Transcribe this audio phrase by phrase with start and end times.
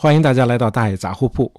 [0.00, 1.52] 欢迎大家来到大爷杂货铺。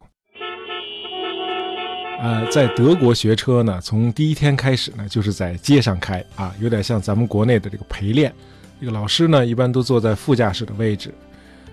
[2.22, 8.34] 呃，在德国学车呢，从第一天开始呢，就是在街上开啊，有点像咱们国内的这个陪练。
[8.80, 11.14] 这个老师呢，一般都坐在副驾驶的位置。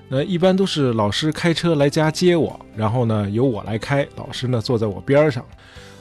[0.08, 5.44] 那一般都是老师开车来家接我，然后呢由我来开，老师呢坐在我边上。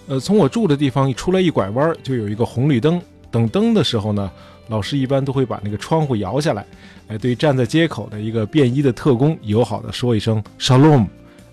[0.08, 3.00] 呃，从我住的地方一出来一拐弯，就有一个红绿灯。
[3.30, 4.32] 等灯的时候呢，
[4.68, 6.66] 老师一般都会把那个窗户摇下来。
[7.08, 11.06] 哎，对站在街口的一个便衣的特工友好的说一声 “shalom”，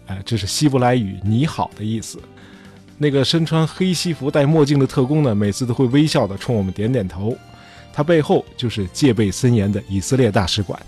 [0.06, 2.18] 哎，这是希伯来语“你好”的意思。
[2.96, 7.36] 那个身穿黑西服、戴墨镜的特工呢，每次都会微笑的冲我们点点头。
[7.93, 10.80] 他背后就是戒备森严的以色列大使馆。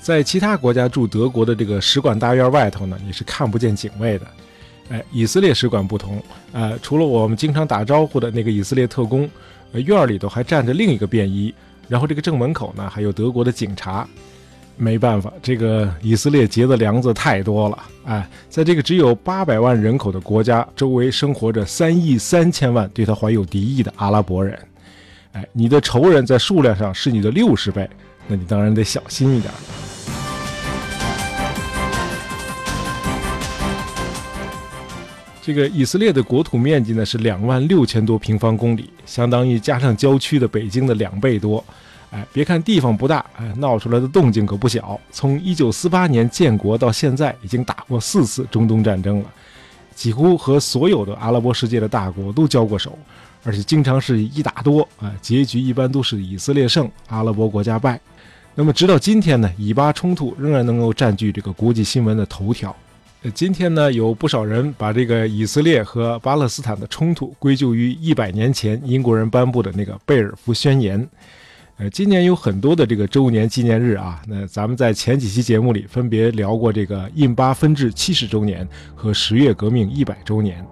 [0.00, 4.26] 在其他国家驻德国的这个使馆大院外头呢，你是看不见警卫的。
[4.90, 6.22] 哎，以色列使馆不同，
[6.52, 9.28] 呃，除了我们经常打招呼的那个以色列特工，
[9.72, 11.52] 呃，院里头还站着另一个便衣。
[11.88, 14.08] 然后这个正门口呢，还有德国的警察。
[14.74, 17.78] 没办法，这个以色列结的梁子太多了。
[18.04, 24.58] 哎，在这个只有八百万人口的国家，周围生活着三亿三千万对他怀有敌意的阿拉伯人。
[25.32, 27.88] 哎，你的仇人在数量上是你的六十倍，
[28.26, 29.52] 那你当然得小心一点。
[35.44, 41.62] 这个以色列的国土面积呢是两万六千多平方公里，相当于加上郊区的北京的两倍多。
[42.12, 45.00] 哎，别看地方不大，哎，闹出来的动静可不小。
[45.10, 49.26] 从一九四八年建国到现在，已经打过四次中东战争了，
[49.96, 52.96] 几乎和所有的阿拉伯世界的大国都交过手，
[53.42, 58.00] 而且经常是一打多，啊，结局一般都是以色列胜，阿拉伯国家败。
[58.54, 62.76] 那么直到今天呢，以巴冲突仍然能够占据这个国际新闻的头条。
[63.30, 71.08] 今天呢，有不少人把这个以色列和巴勒斯坦的冲突归咎于一百年前英国人颁布的那个贝尔福宣言。
[71.76, 80.64] 呃，今年有很多的这个周年纪念日啊，那咱们在前几期节目里分别聊过这个印巴分治七十周年和十月革命一百周年。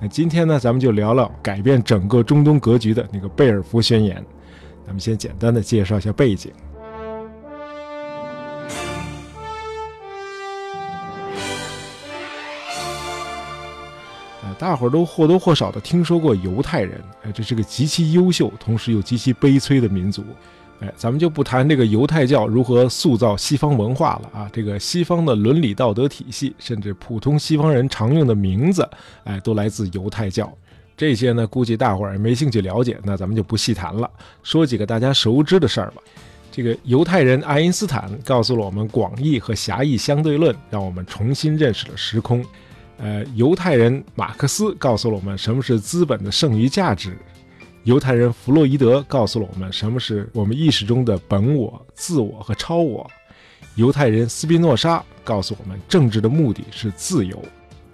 [0.00, 4.16] 那今天呢，咱们就聊聊改变整个中东格局的那个贝尔福宣言。
[4.84, 6.50] 咱们先简单的介绍一下背景。
[14.64, 20.24] 大伙儿都或多或少的听说过犹太人，哎，这是个极其优秀，同时又极其悲催的民族，
[20.80, 28.88] 哎，咱们就不谈这个犹太教如何塑造西方文化了啊，这个西方的伦理道德体系，甚至普通西方人常用的名字，
[29.24, 30.50] 哎，都来自犹太教。
[30.96, 34.10] 这些呢，估计大伙儿也没兴趣了解，那咱们就不细谈了，
[34.42, 36.02] 说几个大家熟知的事儿吧。
[36.50, 42.42] 这个犹太人爱因斯坦告诉了我们广义和狭义相对论，让我们重新认识了时空。
[42.98, 47.10] 呃，犹太人马克思告诉了我们什么是资本的剩余价值；
[47.82, 53.04] 犹太人弗洛伊德告诉了我们什么是我们意识中的本我、自我和超我；
[53.74, 57.42] 犹太人斯宾诺莎告诉我们政治的目的是自由。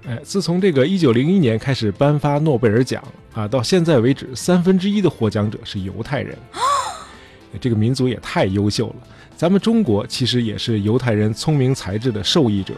[0.06, 3.02] 哎，自从这个1901年开始颁发诺贝尔奖
[3.34, 6.36] 啊，到现在为止，三分之一的获奖者是犹太人。
[7.60, 8.96] 这个民族也太优秀了。
[9.36, 12.74] 咱们中国其实也是犹太人聪明才智的受益者。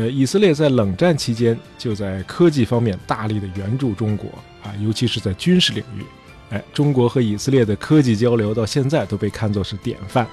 [0.00, 4.30] 呃，以色列在冷战期间就在科技方面大力的援助中国
[4.62, 6.02] 啊，尤其是在军事领域。
[6.48, 10.26] 哎，中国和以色列的科技交流到现在都被看作是典范。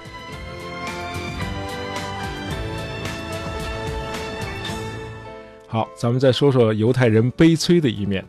[5.66, 8.24] 好，咱们再说说犹太人悲催的一面。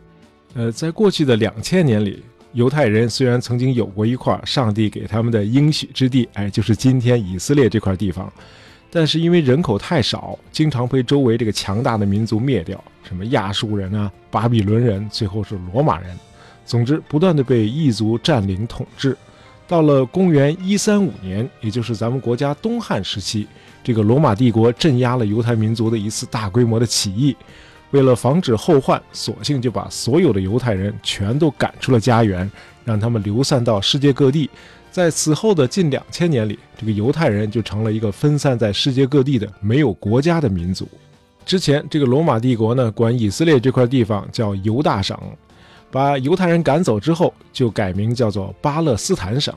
[0.52, 2.22] 呃，在过去的两千年里，
[2.52, 8.30] 犹太人虽然曾经有过一块上帝给他们的应许之地，哎，就是今天以色列这块地方。
[8.90, 16.16] 但是因为人口太少，经常被周围这个强大的民族灭掉，什么亚述人啊、巴比伦人，最后是罗马人，
[16.66, 19.16] 总之不断的被异族占领统治。
[19.68, 23.46] 到了公元一三五年，也就是咱们国家东汉时期，
[23.84, 27.36] 这个罗马帝国镇压了犹太民族的一次大规模的起义，
[27.92, 32.50] 为了防止后患，索性就把所有的犹太人全都赶出了家园，
[32.84, 34.48] 让他们流散到世界各地。
[34.90, 40.88] 在此后的近两千年里，这个犹太人就成了一个分散在世界各地的没有国家的民族。
[41.46, 45.16] 之前，这个罗马帝国呢，管以色列这块地方叫犹大省，
[45.90, 49.54] 把犹太人赶走之后，就改名叫做巴勒斯坦省。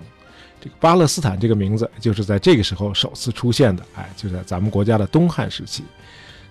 [0.62, 3.84] 这个巴勒斯坦这个名字，就是在这个时候首次出现的。
[3.96, 5.84] 哎，就在咱们国家的东汉时期。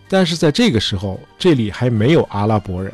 [0.09, 2.93] 但是在这个时候，这里还没有阿拉伯人。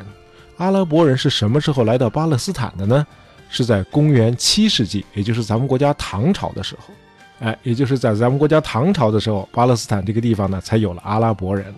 [0.59, 3.07] 阿拉伯人是什么时候来到巴勒斯坦的呢？
[3.49, 6.95] 是在公元七世纪，也就是咱们国家唐朝的时候，
[7.41, 11.75] 哎，也就是在咱们国家唐朝的时候，巴勒斯坦这个地方呢，才有了阿拉伯人。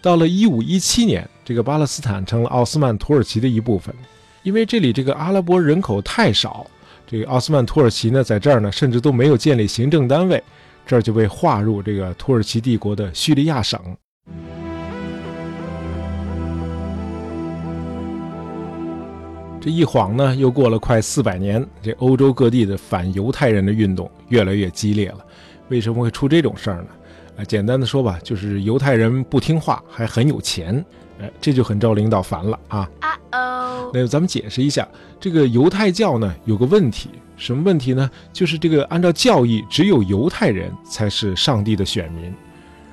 [0.00, 3.94] 到了一五一七年，这个巴勒斯坦成了奥斯曼土耳其的一部分。
[4.42, 6.66] 因为这里这个阿拉伯人口太少，
[7.06, 10.42] 这个奥斯曼土耳其呢，在这儿呢，甚至都没有建立行政单位，
[10.84, 13.80] 这儿就被划入这个土耳其帝国的叙利亚省。
[19.62, 25.18] 这一晃呢，又过了快四百年，这欧洲各地的反犹太人的运动越来越激烈了。
[25.68, 26.88] 为什么会出这种事儿呢？
[27.38, 30.84] 啊，简单的说吧，就是犹太人不听话，还很有钱，
[31.20, 32.90] 哎，这就很招领导烦了啊。
[32.98, 33.90] 啊哦。
[33.94, 34.86] 那咱们解释一下，
[35.20, 38.10] 这个犹太教呢有个问题，什么问题呢？
[38.32, 42.34] 就是这个按照教义，只有犹太人才是上帝的选民。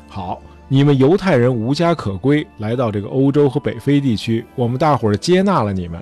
[0.08, 6.00] 好，你们犹太人无家可归，来到这个欧洲和北非地区，我们大伙儿接纳了你们。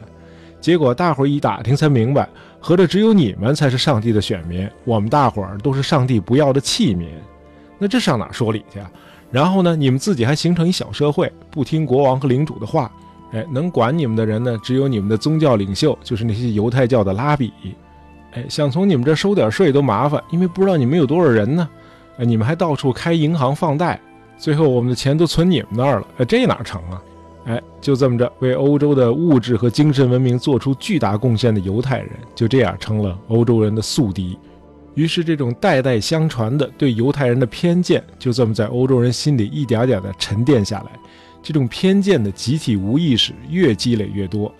[0.60, 2.28] 结果大伙儿一打听才明白，
[2.60, 7.08] 合着只有你们才是上帝的选民，我们大伙儿都是上帝不要的器皿。
[7.78, 8.80] 那这上哪说理去？
[8.80, 8.90] 啊？
[9.32, 12.92] 然后呢，你们自己还形成一小社会，不听国王和领主的话。
[13.34, 17.52] 哎，能管你们的人呢，只有你们的宗教领袖，就是那些犹太教的拉比。
[18.32, 21.68] 哎，想从你们这收点税都麻烦，因为不知道你们有多少人呢。
[22.18, 24.00] 哎，你们还到处开银行放贷，
[24.38, 26.08] 最后我们的钱都存你们那儿了。
[26.20, 27.02] 哎，这哪成啊？
[27.48, 34.38] 哎，就这么着，为欧洲的物质和精神文明做出巨大贡献的犹太人，就这样成了欧洲人的宿敌。
[34.96, 40.92] 于是，这种代代相传的对犹太人的偏见，就这么在欧洲人心里一点点的沉淀下来。
[41.42, 44.52] 这种偏见的集体无意识越积累越多。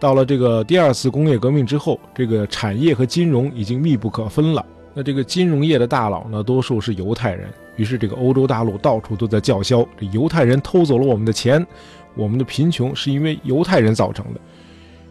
[0.00, 4.64] 到了这个第二次工业革命之后，这个产业和金融已经密不可分了。
[4.94, 7.48] 那这个金融业的大佬呢，多数是犹太人。
[7.76, 11.66] 于是，这个欧洲大陆到处都在叫嚣：这犹太人偷走了我们的钱。
[12.14, 14.40] 我们的贫穷是因为犹太人造成的，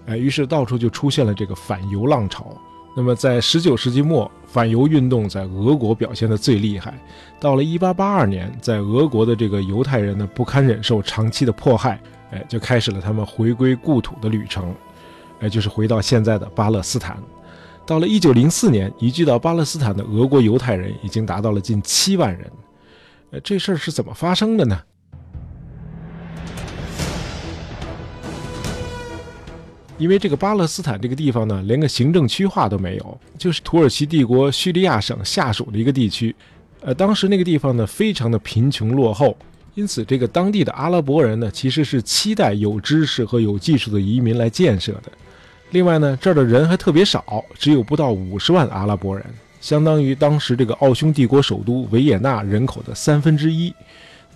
[0.08, 2.56] 哎，于是到处就出现了这个反犹浪潮。
[2.96, 6.94] 那么在19世纪末，反犹运动在俄国表现的最厉害。
[7.40, 12.02] 到了1882年，在俄国的这个犹太人呢不堪忍受长期的迫害，
[12.32, 14.76] 哎，就开始了他们回归故土的旅程，
[15.40, 17.18] 哎，就是回到现在的巴勒斯坦。
[17.86, 22.52] 到了1904年，移居到巴勒斯坦的俄国犹太人已经达到了近7万人。
[23.32, 24.78] 呃，这事儿是怎么发生的呢？
[30.02, 36.36] 因为这个巴勒斯坦这个地方呢，连个行政区划都没有，就是土耳其帝国叙利亚省下属的一个地区。
[36.80, 39.38] 呃，当时那个地方呢，非常的贫穷落后，
[39.76, 45.12] 因此这个当地的阿拉伯人呢，其实是期待有知识和有技术的移民来建设的。
[45.70, 49.24] 另外呢，这儿的人还特别少，只有不到五十万阿拉伯人，
[49.62, 53.72] 相当于当时这个奥匈帝国首都维也纳人口的三分之一。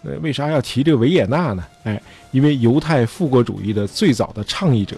[0.04, 1.66] 那，为啥要提这个维也纳呢？
[1.86, 4.96] 哎，因为犹太复国主义的最早的倡议者。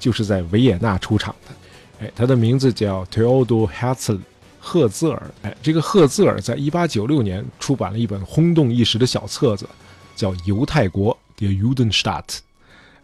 [0.00, 4.18] 就是在维也纳出场的，哎，他的名字叫 Theodor Herzl，
[4.58, 5.30] 赫兹尔。
[5.42, 9.68] 哎，这个赫兹尔在一八九六年出版了一本轰动一时的小册子，
[10.16, 12.38] 叫《犹太国》（Der Judenstaat）。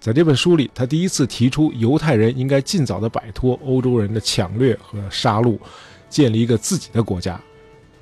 [0.01, 5.59] 在这本书里，他第一次提出犹太人应该尽早的摆脱欧洲人的抢掠和杀戮，
[6.09, 7.41] 建立一个自己的国家。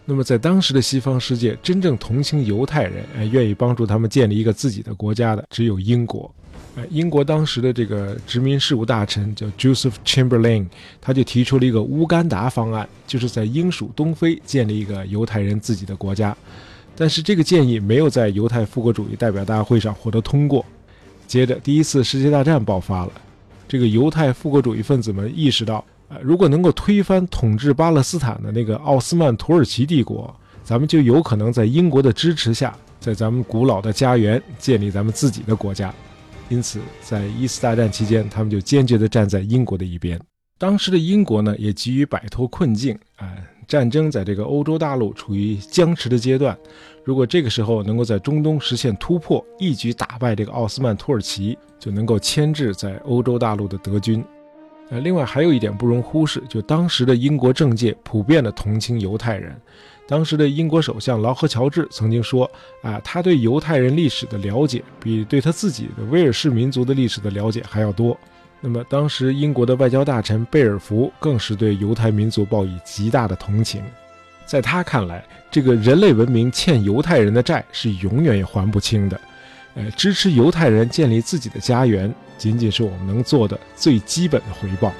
[0.04, 6.30] 那么，在当时的西方世界，真正同情犹太人、哎，愿意帮助他们建立一个自己的国家的，只有英国。
[6.90, 10.66] 英国当时的这个殖民事务大臣叫 Joseph Chamberlain，
[11.00, 16.36] 他就提出了一个乌干达方案，就是在英属东非建立一个犹太人自己的国家。
[16.96, 20.64] 但是这个建议没有在犹太复国主义代表大会上获得通过。
[21.26, 23.12] 接着，第一次世界大战爆发了，
[23.66, 30.32] 这个犹太复国主义分子们意识到，呃，如果能够推翻统治巴勒斯坦的那个奥斯曼土耳其帝国，
[30.62, 35.92] 咱们就有可能在英国的支持下，在咱们古老的家园建立咱们自己的国家。
[36.48, 40.20] 因此，在一次大战期间，他们就坚决地站在英国的一边。
[40.58, 42.96] 当时的英国呢，也急于摆脱困境。
[43.16, 43.34] 啊，
[43.66, 46.56] 战争在这个欧洲大陆处于僵持的阶段。
[47.02, 54.24] 如果这个时候能够在中东实现突破，一举打败这个奥斯曼土耳其，就能够牵制在欧洲大陆的德军。
[54.90, 59.58] 呃，另外还有一点不容忽视，就当时的英国政界普遍的同情犹太人。
[60.06, 62.50] 当时的英国首相劳合乔治曾经说
[62.82, 68.18] ：“啊，他对犹太人历史的了解比对他自己的威尔士民族的历史的了解还要多。”
[68.60, 73.82] 那么，当时英国的外交大臣贝尔福更是对犹太民族报以极大的同情。
[74.46, 79.20] 在他看来，这个人类文明欠犹太人的债是永远也还不清的。
[79.74, 84.92] 呃，支持犹太人建立自己的家园，仅仅是我们能做的最基本的回报。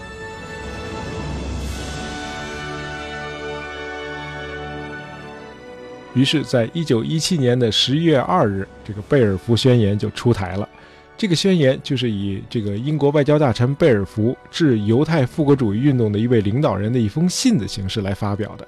[6.14, 10.68] 于是，在一九一七年的十一月二日，这个贝尔福宣言就出台了。
[11.16, 18.66] 这个宣言就是以这个英国外交大臣贝尔福致犹太复国主义运动的一位领导人的一封信的形式来发表的。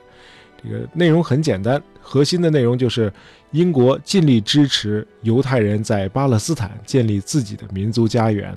[0.62, 3.12] 这个内容很简单，核心的内容就是
[3.52, 8.56] 英国尽力支持犹太人在巴勒斯坦建立自己的民族家园，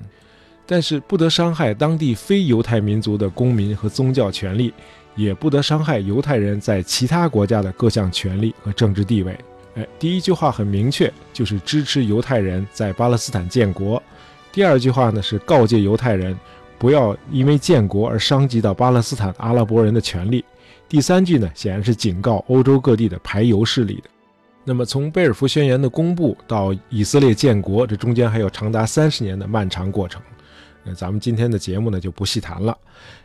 [0.66, 4.72] 但是不得伤害当地非犹太民族的公民和宗教权利。
[5.14, 9.38] 也不得伤害犹太人在其他国家的各项权利和政治地位。
[9.74, 14.00] 哎，第一句话很明确，就是支持犹太人在巴勒斯坦建国；
[14.50, 16.36] 第二句话呢是告诫犹太人
[16.78, 20.44] 不要因为建国而伤及到巴勒斯坦阿拉伯人的权利。
[20.88, 24.10] 第三句呢，显然是警告欧洲各地的排犹势力的。
[24.64, 30.20] 那么，从贝尔福宣言的公布到以色列建国，这中间还有长达三十年的漫长过程。
[30.84, 32.76] 那咱们今天的节目呢，就不细谈了。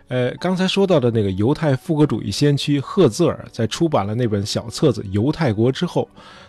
[0.07, 6.07] 呃，刚才说到的那个犹太复国主义先驱赫兹尔，在出版了那本小册子《犹太国》之后，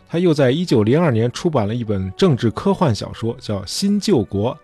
[0.09, 4.57] 他又在一九零二年出版了一本政治科幻小说，叫《新旧国》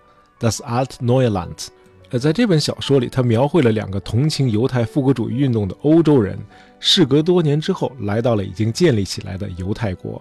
[0.47, 1.69] （Das Alt Neuland）。
[2.11, 6.39] 呃，在这本小说里，他描绘了两个同情犹太复国主义运动的欧洲人，
[6.79, 10.21] 事隔多年之后，来到了已经建立起来的犹太国。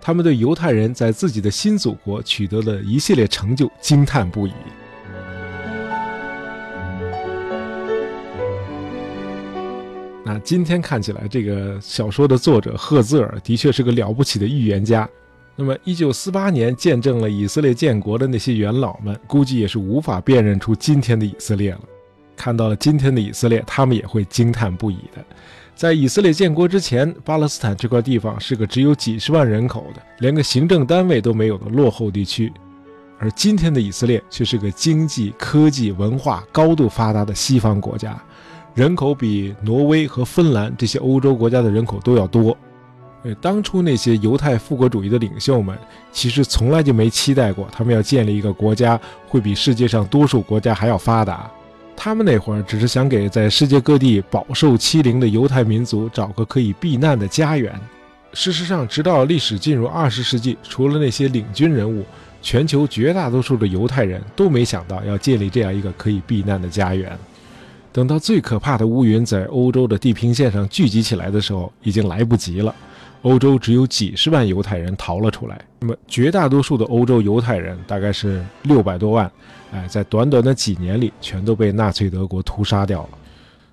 [0.00, 4.52] 他们对犹太人在自己的新祖国取得的一系列成就惊叹不已。
[10.28, 15.08] 那今天看起来，这个小说的作者赫兹尔的确是个了不起的预言家。
[15.54, 21.80] 那么，一九四八年见证了以色列建国的那些元老们，估计也是无法辨认出今天的以色列了。
[22.34, 25.24] 看到了今天的以色列，他们也会惊叹不已的。
[25.76, 32.52] 在以色列建国之前，巴勒斯坦这块地方是个只有几十万人口的、连个行政单位都没有的落后地区，
[33.20, 38.20] 而今天的以色列却是个经济、科技、文化高度发达的西方国家，
[38.76, 42.54] 人口比挪威和芬兰这些欧洲国家的人口都要多。
[43.40, 45.74] 当初那些犹太复国主义的领袖们，
[46.12, 51.50] 其实从来就没期待过他们要建立一个国家会比世界上多数国家还要发达。
[51.96, 57.72] 他们那会儿只是想给在世界各地饱受欺凌的犹太民族找个可以避难的家园。
[58.34, 62.04] 事实上，直到历史进入二十世纪，除了那些领军人物，
[62.42, 67.18] 全球绝大多数的犹太人都没想到要建立这样一个可以避难的家园。
[67.96, 72.74] 等到最可怕的乌云在欧洲的地平线上聚集起来的时候，已经来不及了。
[73.22, 79.32] 欧洲只有几十万犹太人逃了出来，那么绝大多数的欧洲犹太人大概是六百多万，
[79.72, 83.08] 哎，在短短的几年里全都被纳粹德国屠杀掉了。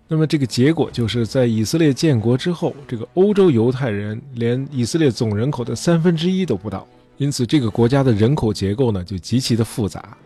[0.07, 6.87] 那么这个结果就是在以色列建国之后，这个欧洲犹太人连以色列总人口的三分之一都不到，
[7.17, 10.17] 因此这个国家的人口结构呢就极其的复杂。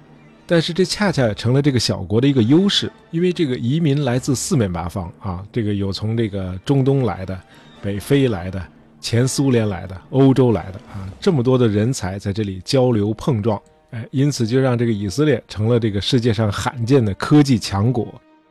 [0.47, 7.39] 但是这恰恰成了这个小国的一个优势，因为这个移民来自四面八方啊，这个有从这个中东来的、
[7.81, 8.65] 北非来的。
[8.99, 13.61] 前苏联来的、欧洲来的啊，这么多的人才在这里交流碰撞，
[13.91, 18.07] 哎，因此就让这个以色列成了这个世界上罕见的科技强国。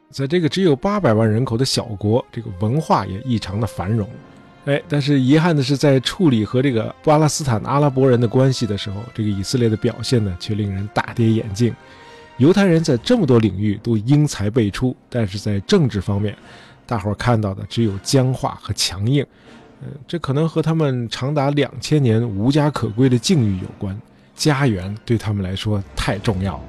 [0.08, 4.08] 在这个只有八百万人口的小国，这个文化也异常的繁荣，
[4.66, 11.72] 哎，但是遗憾的是，在处理和这个巴勒斯坦阿拉伯人的关系的时候，这个以色列的表现呢，却令人大跌眼镜。
[12.38, 16.36] 犹太人在这么多领域都英才辈出，但是在政治方面，
[16.84, 19.24] 大伙儿看到的只有僵化和强硬。
[19.82, 23.96] 嗯，这可能和他们长达两千年无家可归的境遇有关，
[24.34, 26.62] 家园对他们来说太重要了。